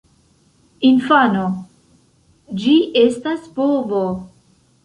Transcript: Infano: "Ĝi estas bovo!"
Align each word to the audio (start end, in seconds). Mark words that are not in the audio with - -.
Infano: 0.91 1.43
"Ĝi 2.65 2.75
estas 3.05 3.47
bovo!" 3.61 4.03